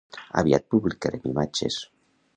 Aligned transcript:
Aviat 0.41 0.65
publicarem 0.75 1.29
imatges. 1.33 1.81